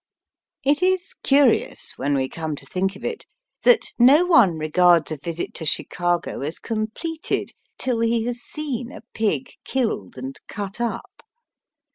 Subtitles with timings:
[0.63, 3.27] It is curious, when we come to think of it,
[3.61, 9.01] that no one regards a visit to Chicago as completed till he has seen a
[9.13, 11.21] pig killed and cut up.